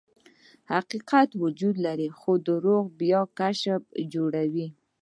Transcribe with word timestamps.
حقیقت 0.73 1.29
وجود 1.43 1.75
لري، 1.85 2.07
خو 2.19 2.31
درواغ 2.47 2.85
بیا 2.99 3.21
کشف 3.39 3.81
او 3.97 4.03
جوړیږي. 4.13 4.67